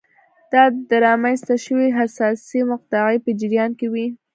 [0.51, 4.07] دا د رامنځته شوې حساسې مقطعې په جریان کې وې.